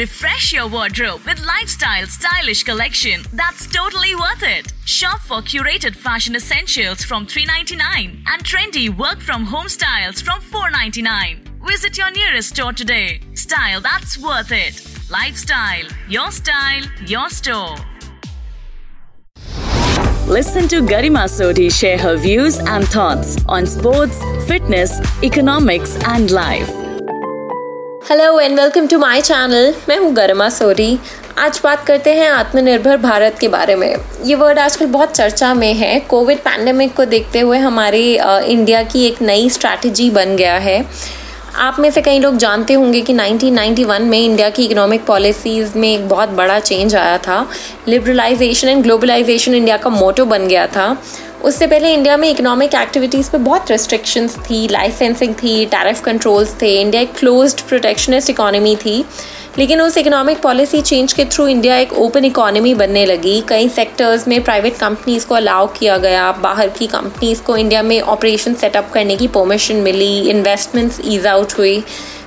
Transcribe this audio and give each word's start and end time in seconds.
Refresh 0.00 0.54
your 0.54 0.66
wardrobe 0.66 1.20
with 1.26 1.44
lifestyle 1.44 2.06
stylish 2.06 2.62
collection 2.62 3.20
that's 3.34 3.66
totally 3.66 4.14
worth 4.14 4.42
it. 4.42 4.72
Shop 4.86 5.20
for 5.20 5.42
curated 5.42 5.94
fashion 5.94 6.34
essentials 6.34 7.04
from 7.04 7.26
399 7.26 8.24
and 8.26 8.42
trendy 8.42 8.88
work 8.88 9.20
from 9.20 9.44
home 9.44 9.68
styles 9.68 10.22
from 10.22 10.40
499. 10.40 11.44
Visit 11.68 11.98
your 11.98 12.10
nearest 12.12 12.48
store 12.48 12.72
today. 12.72 13.20
Style 13.34 13.82
that's 13.82 14.16
worth 14.16 14.52
it. 14.52 14.82
Lifestyle, 15.10 15.84
your 16.08 16.30
style, 16.30 16.84
your 17.04 17.28
store. 17.28 17.76
Listen 20.26 20.66
to 20.68 20.80
Garima 20.80 21.28
Sodhi 21.28 21.70
share 21.70 21.98
her 21.98 22.16
views 22.16 22.58
and 22.58 22.88
thoughts 22.88 23.36
on 23.46 23.66
sports, 23.66 24.18
fitness, 24.46 24.98
economics, 25.22 25.98
and 26.06 26.30
life. 26.30 26.79
Hello 28.10 28.38
and 28.40 28.58
welcome 28.58 28.86
to 28.86 28.98
my 28.98 29.20
channel 29.20 29.74
मैं 29.88 29.96
हूँ 29.98 30.12
गरिमा 30.12 30.48
sorry. 30.48 30.98
आज 31.38 31.60
बात 31.64 31.84
करते 31.86 32.14
हैं 32.14 32.28
आत्मनिर्भर 32.28 32.96
भारत 32.96 33.36
के 33.40 33.48
बारे 33.48 33.74
में। 33.74 33.94
ये 34.24 34.34
वर्ड 34.34 34.58
आजकल 34.58 34.86
बहुत 34.86 35.12
चर्चा 35.16 35.52
में 35.54 35.72
है। 35.74 35.98
कोविड 36.08 36.38
पैंडमिक 36.38 36.94
को 36.96 37.04
देखते 37.04 37.40
हुए 37.40 37.58
हमारे 37.58 38.00
इंडिया 38.24 38.82
की 38.82 39.06
एक 39.06 39.22
नई 39.22 39.48
स्ट्रैटेजी 39.50 40.08
बन 40.10 40.34
गया 40.36 40.56
है। 40.58 40.80
आप 41.56 41.76
में 41.78 41.90
से 41.90 42.02
कई 42.02 42.18
लोग 42.18 42.36
जानते 42.36 42.74
होंगे 42.74 43.00
कि 43.00 43.12
1991 43.12 44.02
में 44.02 44.18
इंडिया 44.18 44.50
की 44.50 44.64
इकोनॉमिक 44.64 45.04
पॉलिसीज़ 45.04 45.78
में 45.78 45.88
एक 45.94 46.08
बहुत 46.08 46.28
बड़ा 46.28 46.58
चेंज 46.58 46.94
आया 46.94 47.18
था। 47.18 47.48
लिबरलाइजेशन 47.88 48.68
एंड 48.68 48.82
ग्लोबलाइजेशन 48.82 49.54
इंडिया 49.54 49.76
का 49.76 49.90
मोटो 49.90 50.24
बन 50.24 50.46
गया 50.48 50.66
था। 50.66 50.96
उससे 51.44 51.66
पहले 51.66 51.92
इंडिया 51.94 52.16
में 52.16 52.30
इकोनॉमिक 52.30 52.74
एक्टिविटीज़ 52.74 53.30
पे 53.30 53.38
बहुत 53.38 53.70
रिस्ट्रिक्शंस 53.70 54.36
थी 54.36 54.68
लाइसेंसिंग 54.68 55.34
थी 55.34 55.64
टैरिफ 55.66 56.00
कंट्रोल्स 56.00 56.54
थे। 56.62 56.80
इंडिया 56.80 57.02
एक 57.02 57.14
क्लोज्ड 57.14 57.60
प्रोटेक्शनिस्ट 57.60 58.30
इकोनॉमी 58.30 58.76
थी। 58.76 59.04
लेकिन 59.58 59.80
उस 59.80 59.96
इकोनॉमिक 59.98 60.40
पॉलिसी 60.40 60.80
चेंज 60.80 61.12
के 61.12 61.24
थ्रू 61.24 61.46
इंडिया 61.46 61.76
एक 61.76 61.92
ओपन 61.92 62.24
इकोनॉमी 62.24 62.74
बनने 62.74 63.04
लगी। 63.06 63.40
कई 63.48 63.68
सेक्टर्स 63.68 64.28
में 64.28 64.42
प्राइवेट 64.44 64.76
कंपनीज़ 64.76 65.26
को 65.26 65.34
अलाउ 65.34 65.66
किया 65.78 65.96
गया। 65.98 66.30
बाहर 66.32 66.68
की 66.68 66.86
कंपनीज़ 66.86 67.42
को 67.42 67.56
इंडिया 67.56 67.82
में 67.82 68.00
ऑपरेशन 68.00 68.54
सेटअप 68.54 68.90
करने 68.94 69.16
की 69.16 69.28
परमिशन 69.28 69.76
मिली। 69.76 70.18
इन्वेस्टमेंट्स 70.30 71.00
ईज 71.04 71.26
आउट 71.26 71.58
हुई। 71.58 71.82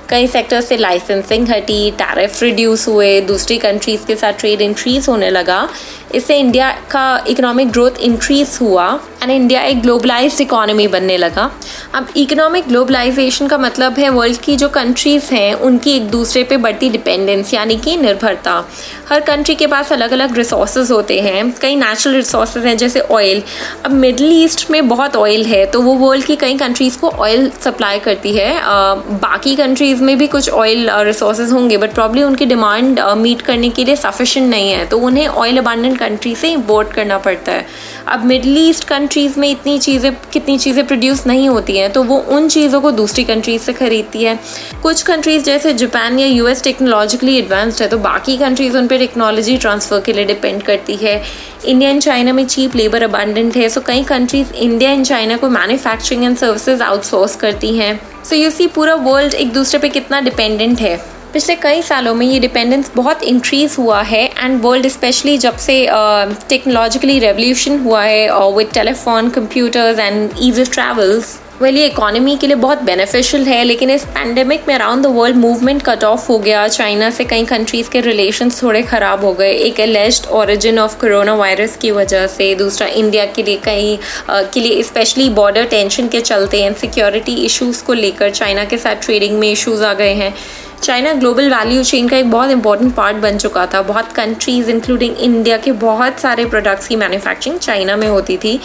कई 0.08 0.26
सेक्टर 0.26 0.60
से 0.60 0.76
लाइसेंसिंग 0.76 1.48
हटी 1.50 1.90
टैरिफ 1.98 2.42
रिड्यूस 2.42 2.86
हुए 2.88 3.20
दूसरी 3.22 3.58
कंट्रीज़ 3.58 4.06
के 4.06 4.16
साथ 4.16 4.32
ट्रेड 4.40 4.60
इंक्रीज 4.60 5.08
होने 5.08 5.30
लगा। 5.30 5.68
इससे 6.14 6.36
इंडिया 6.38 6.70
का 6.90 7.24
इकोनॉमिक 7.28 7.70
ग्रोथ 7.72 7.98
इंक्रीज 8.00 8.58
हुआ 8.60 8.88
एंड 9.22 9.30
इंडिया 9.30 9.62
एक 9.62 9.80
ग्लोबलाइज्ड 9.82 10.40
इकोनॉमी 10.40 10.86
बनने 10.88 11.16
लगा। 11.16 11.50
अब 11.94 12.08
इकोनॉमिक 12.16 12.68
ग्लोबलाइजेशन 12.68 13.48
का 13.48 13.58
मतलब 13.58 13.98
है 13.98 14.08
वर्ल्ड 14.08 14.38
की 14.38 14.56
जो 14.56 14.68
कंट्रीज़ 14.68 15.32
हैं 15.34 15.54
उनकी 15.54 15.96
एक 15.96 16.08
दूसरे 16.10 16.42
पे 16.44 16.56
बढ़ती 16.56 16.90
डिपेंडेंस 16.90 17.54
यानी 17.54 17.76
कि 17.76 17.96
निर्भरता। 17.96 18.64
हर 19.08 19.20
कंट्री 19.20 19.54
के 19.54 19.66
पास 19.66 19.92
अलग 19.92 20.12
अलग 20.12 20.36
रिसोर्स 20.36 20.90
होते 20.90 21.20
हैं। 21.20 21.50
कई 21.60 21.76
नेचुरल 21.76 22.16
रिसोर्स 22.16 22.56
हैं 22.56 22.76
जैसे 22.76 23.00
ऑयल 23.00 23.42
अब 23.84 23.92
मिडल 23.92 24.32
ईस्ट 24.32 24.70
में 24.70 24.88
बहुत 24.88 25.16
ऑयल 25.16 25.44
है 25.46 25.64
तो 25.66 25.80
वो 25.82 25.94
वर्ल्ड 25.96 26.24
की 26.24 26.36
कई 26.36 26.56
कंट्रीज़ 26.58 26.98
को 26.98 27.08
ऑयल 27.08 27.50
सप्लाई 27.64 27.98
करती 27.98 28.34
है। 28.36 28.48
आ, 28.54 28.94
बाकी 28.94 29.56
कंट्रीज़ 29.56 29.93
में 30.00 30.16
भी 30.18 30.26
कुछ 30.26 30.48
ऑयल 30.50 30.90
रिसोर्स 31.06 31.52
होंगे 31.52 31.76
बट 31.76 31.92
प्रॉब्ली 31.94 32.22
उनकी 32.22 32.46
डिमांड 32.46 33.00
मीट 33.18 33.42
करने 33.42 33.68
के 33.70 33.84
लिए 33.84 33.96
सफिशेंट 33.96 34.48
नहीं 34.50 34.70
है। 34.70 34.84
तो 34.86 34.98
उन्हें 35.00 35.26
ऑयल 35.28 35.58
अबांडेंट 35.58 35.98
कंट्री 35.98 36.34
से 36.34 36.50
इम्पोर्ट 36.52 36.92
करना 36.92 37.18
पड़ता 37.18 37.52
है। 37.52 37.66
अब 38.08 38.24
मिडल 38.24 38.56
ईस्ट 38.58 38.84
कंट्रीज़ 38.84 39.38
में 39.40 39.48
इतनी 39.50 39.78
चीज़ें, 39.78 40.12
कितनी 40.32 40.58
चीज़ें 40.58 40.86
प्रोड्यूस 40.86 41.26
नहीं 41.26 41.48
होती 41.48 41.76
हैं 41.76 41.90
तो 41.92 42.02
वो 42.02 42.18
उन 42.28 42.48
चीज़ों 42.48 42.80
को 42.80 42.90
दूसरी 42.92 43.24
कंट्रीज़ 43.24 43.62
से 43.62 43.72
खरीदती 43.72 44.22
है। 44.24 44.38
कुछ 44.82 45.02
कंट्रीज़ 45.02 45.44
जैसे 45.44 45.72
जापान 45.74 46.18
या 46.18 46.26
यूएस 46.26 46.62
टेक्नोलॉजिकली 46.64 47.36
एडवांस्ड 47.38 47.82
है 47.82 47.88
तो 47.88 47.98
बाकी 48.00 48.36
कंट्रीज़ 48.38 48.76
उन 48.78 48.86
पर 48.86 48.98
टेक्नोलॉजी 48.98 49.56
ट्रांसफ़र 49.56 50.00
के 50.00 50.12
लिए 50.12 50.24
डिपेंड 50.24 50.62
करती 50.62 50.96
है। 50.96 51.22
इंडिया 51.64 51.90
एंड 51.90 52.00
चाइना 52.02 52.32
में 52.32 52.46
चीप 52.46 52.74
लेबर 52.76 53.02
अबांडेंट 53.02 53.56
है 53.56 53.68
सो 53.68 53.80
कई 53.80 54.02
कंट्रीज़ 54.04 54.52
इंडिया 54.54 54.90
एंड 54.90 55.04
चाइना 55.06 55.36
को 55.36 55.48
मैन्युफैक्चरिंग 55.50 56.24
एंड 56.24 56.36
सर्विसेज़ 56.36 56.82
आउटसोर्स 56.82 57.36
करती 57.36 57.76
हैं। 57.76 58.00
सो 58.24 58.36
यू 58.36 58.50
सी 58.50 58.66
पूरा 58.74 58.94
वर्ल्ड 59.04 59.34
एक 59.34 59.52
दूसरे 59.52 59.78
पे 59.80 59.88
कितना 59.88 60.20
डिपेंडेंट 60.20 60.80
है। 60.80 60.96
पिछले 61.32 61.54
कई 61.56 61.82
सालों 61.82 62.14
में 62.14 62.26
ये 62.26 62.38
डिपेंडेंस 62.40 62.90
बहुत 62.96 63.22
इंक्रीज 63.22 63.76
हुआ 63.78 64.00
है 64.02 64.22
एंड 64.38 64.60
वर्ल्ड 64.62 64.88
स्पेशली 64.88 65.36
जब 65.38 65.56
से 65.56 65.76
टेक्नोलॉजिकली 66.48 67.18
रेवोल्यूशन 67.18 67.78
हुआ 67.78 68.02
है 68.02 68.50
with 68.56 68.70
telephone 68.74 69.28
computers 69.30 69.98
and 69.98 70.30
easy 70.42 70.64
travels 70.66 71.38
well 71.62 71.76
ये 71.76 71.86
इकोनॉमी 71.86 72.34
के 72.36 72.46
लिए 72.46 72.56
बहुत 72.56 72.80
बेनिफिशियल 72.82 73.44
है, 73.46 73.62
लेकिन 73.64 73.90
इस 73.90 74.04
पैंडेमिक 74.04 74.64
में 74.68 74.74
around 74.74 75.02
the 75.02 75.06
world 75.16 75.36
movement 75.36 75.82
cut 75.82 76.04
off 76.04 76.26
हो 76.28 76.38
गया। 76.38 76.66
चाइना 76.68 77.10
से 77.10 77.24
कई 77.24 77.44
कंट्रीज़ 77.46 77.90
के 77.90 78.00
रिलेशन 78.00 78.50
थोड़े 78.52 78.82
ख़राब 78.82 79.24
हो 79.24 79.32
गए। 79.32 79.52
एक 79.58 79.80
alleged 79.80 80.26
origin 80.38 80.78
of 80.78 80.98
corona 81.00 81.34
virus 81.34 81.76
की 81.76 81.90
वजह 81.90 82.26
से, 82.26 82.54
दूसरा 82.54 82.86
इंडिया 82.88 83.24
के 83.26 83.42
लिए 83.42 83.60
कई 83.64 83.98
के 84.30 84.60
लिए 84.60 84.82
स्पेशली 84.82 85.28
बॉर्डर 85.30 85.64
टेंशन 85.66 86.08
के 86.08 86.20
चलते 86.22 86.62
हैं 86.62 86.72
सिक्योरिटी 86.74 87.34
इशूज़ 87.44 87.84
को 87.84 87.92
लेकर 87.94 88.30
चाइना 88.32 88.64
के 88.64 88.78
साथ 88.78 89.04
ट्रेडिंग 89.04 89.38
में 89.38 89.50
इशूज़ 89.50 89.84
आ 89.84 89.92
गए 89.94 90.14
हैं। 90.14 90.34
चाइना 90.82 91.12
ग्लोबल 91.12 91.48
वैल्यू 91.50 91.82
चेन 91.84 92.08
का 92.08 92.16
एक 92.16 92.30
बहुत 92.30 92.50
इंपॉर्टेंट 92.50 92.94
पार्ट 92.94 93.16
बन 93.16 93.38
चुका 93.38 93.66
था। 93.66 93.82
बहुत 93.82 94.12
कंट्रीज़ 94.12 94.70
इंक्लूडिंग 94.70 95.16
इंडिया 95.18 95.56
के 95.56 95.72
बहुत 95.84 96.18
सारे 96.20 96.44
प्रोडक्ट्स 96.46 96.88
की 96.88 96.96
मैन्युफैक्चरिंग 96.96 97.58
चाइना 97.58 97.96
में 97.96 98.06
होती 98.08 98.36
थी। 98.36 98.60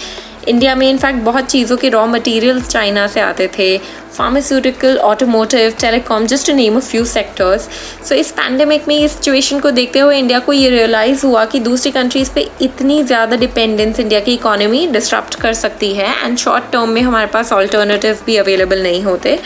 इंडिया 0.47 0.73
में 0.75 0.89
इनफैक्ट 0.89 1.19
बहुत 1.23 1.45
चीज़ों 1.45 1.77
के 1.77 1.89
रॉ 1.89 2.05
मटेरियल्स 2.07 2.67
चाइना 2.69 3.05
से 3.07 3.19
आते 3.21 3.47
थे 3.57 3.77
pharmaceutical 4.13 4.97
automotive 4.97 5.73
telecom 5.81 6.25
just 6.27 6.49
name 6.49 6.77
a 6.77 6.79
few 6.81 7.03
sectors 7.05 7.67
so 8.09 8.15
इस 8.15 8.31
पैंडेमिक 8.31 8.87
में 8.87 8.95
इस 8.97 9.11
सिचुएशन 9.11 9.59
को 9.59 9.71
देखते 9.71 9.99
हुए 9.99 10.17
इंडिया 10.19 10.39
को 10.39 10.53
ये 10.53 10.69
रियलाइज़ 10.69 11.25
हुआ 11.25 11.45
कि 11.45 11.59
दूसरी 11.59 11.91
कंट्रीज़ 11.91 12.31
पे 12.35 12.47
इतनी 12.61 13.01
ज़्यादा 13.03 13.35
डिपेंडेंस 13.37 13.99
इंडिया 13.99 14.19
की 14.19 14.33
इकोनॉमी 14.33 14.85
डिस्टर्प्ट 14.87 15.35
कर 15.41 15.53
सकती 15.55 15.93
है 15.93 16.13
एंड 16.23 16.37
शॉर्ट 16.37 16.71
टर्म 16.71 16.89
में 16.89 17.01
हमारे 17.01 17.27
पास 17.33 17.53
ऑल्टरनेटिव 17.53 18.19
भी 18.25 18.37
अवेलेबल 18.37 18.83
नहीं 18.83 19.03
होते. 19.03 19.39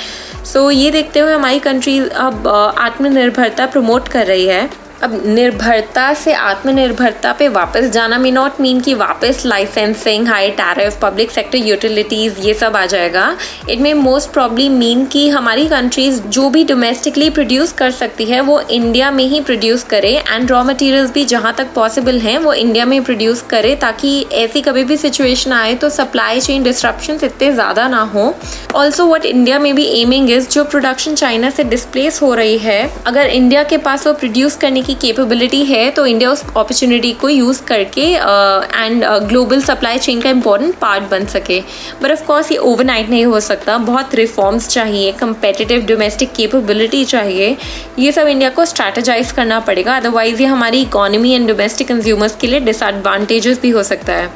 सो 0.46 0.60
so, 0.60 0.78
ये 0.78 0.92
देखते 0.92 1.20
हुए 1.20 1.34
हमारी 1.34 1.60
कंट्री 1.60 2.00
अब 2.00 2.48
आत्मनिर्भरता 2.78 3.66
प्रमोट 3.66 4.08
कर 4.08 4.26
रही 4.28 4.46
है. 4.46 4.70
अब 5.04 5.22
निर्भरता 5.26 6.14
से 6.14 6.34
आत्मनिर्भरता 6.34 7.32
पे 7.40 7.48
वापस 7.50 7.90
जाना 7.92 8.18
मे 8.18 8.30
नॉट 8.32 8.60
मीन 8.62 8.80
कि 8.82 8.94
वापस 8.94 9.42
licensing 9.46 10.28
high 10.28 10.50
tariff 10.52 11.00
public 11.02 11.32
sector 11.32 11.58
utilities 11.58 12.40
ये 12.42 12.54
सब 12.54 12.76
आ 12.76 12.86
जाएगा। 12.86 13.26
It 13.70 13.80
may 13.80 13.94
most 13.94 14.32
probably 14.34 14.68
mean 14.70 15.06
कि 15.06 15.28
हमारी 15.30 15.66
कंट्रीज़ 15.68 16.22
जो 16.28 16.50
भी 16.50 16.64
डोमेस्टिकली 16.66 17.30
प्रोड्यूस 17.30 17.72
कर 17.74 17.92
सकती 17.92 18.26
है, 18.26 18.40
वो 18.42 18.60
इंडिया 18.62 19.10
में 19.12 19.24
ही 19.24 19.42
प्रोड्यूस 19.42 19.84
करे 19.90 20.14
एंड 20.30 20.52
रॉ 20.52 20.64
मटेरियल्स 20.64 21.12
भी 21.14 21.26
जहाँ 21.26 21.54
तक 21.58 21.74
पॉसिबल 21.76 22.20
हैं, 22.20 22.38
वो 22.38 22.54
इंडिया 22.54 22.86
में 22.86 23.04
प्रोड्यूस 23.04 23.42
करे 23.50 23.76
ताकि 23.76 24.26
ऐसी 24.34 24.62
कभी 24.62 24.84
भी 24.84 24.98
सिचुएशन 24.98 25.52
आए 25.54 25.76
तो 25.76 25.90
सप्लाई 25.90 26.42
चेन 26.42 26.64
डिस्ट्रप्शन 26.64 27.20
इतने 27.24 27.52
ज़्यादा 27.52 27.88
ना 27.88 28.02
हो। 28.14 28.34
ऑल्सो 28.76 29.08
वट 29.08 29.26
इंडिया 29.26 29.60
में 29.60 29.74
भी 29.76 29.86
एमिंग 30.02 30.30
इज़ 30.32 30.50
जो 30.50 30.64
प्रोडक्शन 30.66 31.16
चाइना 31.16 31.50
से 31.50 31.64
डिस्प्लेस 31.66 32.22
हो 32.22 32.34
रही 32.36 32.58
है, 32.60 32.90
अगर 33.08 33.28
इंडिया 33.28 33.64
के 33.64 33.78
पास 33.80 34.08
वो 34.08 34.14
प्रोड्यूस 34.16 34.56
करने 34.58 34.82
की 34.82 34.92
की 34.94 35.08
कैपेबिलिटी 35.08 35.64
है 35.66 35.90
तो 35.92 36.06
इंडिया 36.06 36.32
उस 36.32 36.44
अपॉर्चुनिटी 36.48 37.12
को 37.22 37.30
यूज़ 37.30 37.62
करके 37.64 38.02
एंड 38.02 39.06
ग्लोबल 39.28 39.62
सप्लाई 39.62 39.98
चेन 39.98 40.22
का 40.22 40.30
इम्पोर्टेंट 40.30 40.76
पार्ट 40.80 41.10
बन 41.12 41.26
सके। 41.26 41.60
बट 42.02 42.12
ऑफ़ 42.12 42.24
कोर्स 42.26 42.52
ये 42.52 42.58
ओवरनाइट 42.58 43.10
नहीं 43.10 43.26
हो 43.26 43.40
सकता। 43.40 43.78
बहुत 43.78 44.16
रिफॉर्म्स 44.16 44.68
चाहिए 44.68 45.12
कंपेटिटिव 45.12 45.86
डोमेस्टिक 45.86 46.32
कैपेबिलिटी 46.34 47.04
चाहिए। 47.06 47.56
ये 48.00 48.12
सब 48.12 48.28
इंडिया 48.28 48.50
को 48.50 48.66
स्ट्रैटेजाइज 48.66 49.32
करना 49.32 49.60
पड़ेगा। 49.60 49.98
अदरवाइज़ 49.98 50.42
ये 50.42 50.48
हमारी 50.48 50.82
इकोनॉमी 50.82 51.32
एंड 51.32 51.48
डोमेस्टिक 51.48 51.88
कंज्यूमर्स 51.88 52.36
के 52.36 52.48
लिए 52.48 52.60
डिसएडवांटेजेस 52.60 53.60
भी 53.62 53.70
हो 53.70 53.84
सकता 53.84 54.14
है। 54.14 54.32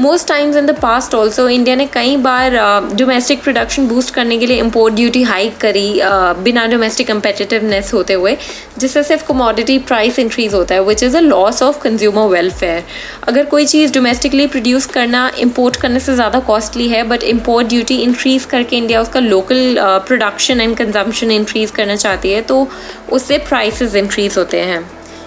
Most 0.00 0.28
times 0.28 0.56
in 0.56 0.66
the 0.66 0.70
past 0.80 1.14
also 1.14 1.48
India 1.48 1.76
ने 1.76 1.86
कई 1.86 2.16
बार 2.16 2.56
डोमेस्टिक 2.94 3.42
प्रोडक्शन 3.42 3.86
बूस्ट 3.88 4.14
करने 4.14 4.38
के 4.38 4.46
लिए 4.46 4.58
इम्पोर्ट 4.58 4.94
ड्यूटी 4.94 5.22
हाइक 5.22 5.56
करी 5.60 5.88
uh, 6.00 6.36
बिना 6.44 6.66
डोमेस्टिक 6.66 7.06
कम्पेटिटिवनेस 7.08 7.92
होते 7.94 8.12
हुए। 8.12 8.36
जिससे 8.78 9.02
सिर्फ़ 9.02 9.26
कमोडिटी 9.26 9.78
प्राइस 9.78 9.97
इंक्रीज 9.98 10.54
होता 10.54 10.74
है 10.74 10.82
which 10.84 11.02
is 11.02 11.16
a 11.16 11.20
loss 11.20 11.62
of 11.62 11.78
consumer 11.82 12.26
welfare 12.28 12.82
अगर 13.28 13.44
कोई 13.46 13.66
चीज़ 13.66 13.92
डोमेस्टिकली 13.92 14.46
प्रोड्यूस 14.46 14.86
करना 14.86 15.30
इम्पोर्ट 15.38 15.76
करने 15.76 16.00
से 16.00 16.14
ज़्यादा 16.14 16.40
कॉस्टली 16.48 16.88
है 16.88 17.02
बट 17.08 17.22
इम्पोर्ट 17.24 17.68
ड्यूटी 17.68 17.96
इंक्रीज 18.02 18.44
करके 18.44 18.76
इंडिया 18.76 19.00
उसका 19.02 19.20
local 19.20 19.76
production 19.80 20.60
and 20.60 20.76
consumption 20.76 21.30
increase 21.30 21.70
करना 21.70 21.96
चाहती 21.96 22.32
है 22.32 22.42
तो 22.42 22.66
उससे 23.12 23.38
प्राइसेस 23.48 23.94
इंक्रीज 23.94 24.38
होते 24.38 24.60
हैं. 24.62 24.80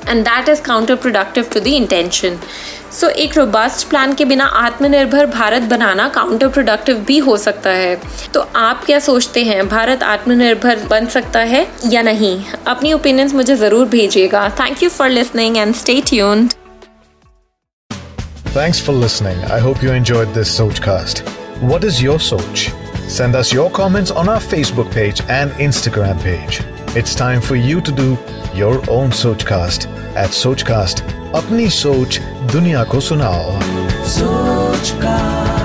And 0.10 0.24
that 0.24 0.50
is 0.50 0.62
counterproductive 0.96 1.46
to 1.54 1.60
the 1.60 1.68
intention 1.68 2.40
so 2.94 3.08
so, 3.08 3.14
एक 3.14 3.38
रोबस्ट 3.38 3.88
प्लान 3.90 4.14
के 4.14 4.26
बिना 4.26 4.46
आत्मनिर्भर 4.62 5.26
भारत 5.26 5.64
बनाना 5.70 6.08
काउंटर 6.16 6.48
प्रोडक्टिव 6.48 6.98
भी 7.08 7.18
हो 7.28 7.36
सकता 7.38 7.70
है 7.70 7.96
तो 8.34 8.40
आप 8.56 8.84
क्या 8.86 9.00
सोचते 9.00 9.44
हैं 9.44 9.68
भारत 9.70 10.04
आत्मनिर्भर 10.04 10.80
बन 10.90 11.06
सकता 11.14 11.40
है 11.52 11.66
या 11.92 12.02
नहीं 12.02 12.34
अपनी 12.68 12.94
ओपिनियंस 12.94 13.34
मुझे 13.34 13.56
ज़रूर 13.56 13.88
भेजिएगा 13.90 14.48
thank 14.60 14.84
you 14.84 14.90
for 14.90 15.10
listening 15.10 15.58
and 15.58 15.76
stay 15.76 16.02
tuned 16.08 16.54
Thanks 18.56 18.80
for 18.86 18.94
listening. 18.94 19.38
I 19.48 19.60
hope 19.60 19.84
you 19.84 19.92
enjoyed 19.94 20.34
this 20.38 20.50
Sochcast. 20.54 21.22
What 21.70 21.86
is 21.92 22.02
your 22.06 22.18
Soch? 22.20 22.64
Send 23.10 23.36
us 23.36 23.54
your 23.54 23.70
comments 23.72 24.12
on 24.14 24.28
our 24.28 24.42
Facebook 24.48 24.92
page 24.92 25.22
and 25.30 25.56
Instagram 25.68 26.20
page. 26.26 26.60
It's 26.96 27.16
time 27.16 27.40
for 27.42 27.62
you 27.62 27.80
to 27.90 27.96
do 28.02 28.12
your 28.56 28.76
own 28.90 29.18
Sochcast 29.22 29.90
at 30.18 30.40
Sochcast. 30.42 31.21
अपनी 31.36 31.70
सोच 31.70 32.20
दुनिया 32.54 32.84
को 32.84 33.00
सुनाओ 33.00 33.60
Sochcast. 34.12 35.61